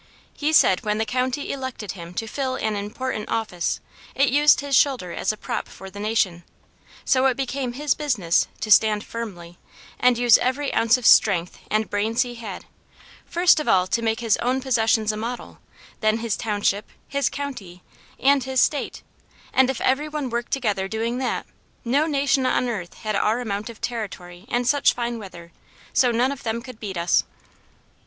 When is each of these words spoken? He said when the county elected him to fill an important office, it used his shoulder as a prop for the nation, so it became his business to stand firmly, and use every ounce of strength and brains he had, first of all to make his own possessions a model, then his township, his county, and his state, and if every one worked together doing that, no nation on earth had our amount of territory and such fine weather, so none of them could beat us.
He 0.33 0.51
said 0.51 0.83
when 0.83 0.97
the 0.97 1.05
county 1.05 1.51
elected 1.53 1.91
him 1.91 2.15
to 2.15 2.25
fill 2.25 2.55
an 2.55 2.75
important 2.75 3.29
office, 3.29 3.79
it 4.15 4.29
used 4.29 4.59
his 4.61 4.75
shoulder 4.75 5.11
as 5.11 5.31
a 5.31 5.37
prop 5.37 5.67
for 5.67 5.91
the 5.91 5.99
nation, 5.99 6.43
so 7.05 7.27
it 7.27 7.37
became 7.37 7.73
his 7.73 7.93
business 7.93 8.47
to 8.61 8.71
stand 8.71 9.03
firmly, 9.03 9.59
and 9.99 10.17
use 10.17 10.39
every 10.39 10.73
ounce 10.73 10.97
of 10.97 11.05
strength 11.05 11.59
and 11.69 11.91
brains 11.91 12.23
he 12.23 12.33
had, 12.33 12.65
first 13.27 13.59
of 13.59 13.67
all 13.67 13.85
to 13.85 14.01
make 14.01 14.21
his 14.21 14.37
own 14.37 14.59
possessions 14.59 15.11
a 15.11 15.17
model, 15.17 15.59
then 15.99 16.17
his 16.17 16.35
township, 16.35 16.89
his 17.07 17.29
county, 17.29 17.83
and 18.19 18.43
his 18.45 18.59
state, 18.59 19.03
and 19.53 19.69
if 19.69 19.79
every 19.81 20.09
one 20.09 20.31
worked 20.31 20.51
together 20.51 20.87
doing 20.87 21.19
that, 21.19 21.45
no 21.85 22.07
nation 22.07 22.47
on 22.47 22.67
earth 22.67 22.95
had 22.95 23.15
our 23.15 23.39
amount 23.39 23.69
of 23.69 23.79
territory 23.79 24.45
and 24.49 24.67
such 24.67 24.93
fine 24.95 25.19
weather, 25.19 25.51
so 25.93 26.09
none 26.09 26.31
of 26.31 26.41
them 26.41 26.59
could 26.63 26.79
beat 26.79 26.97
us. 26.97 27.23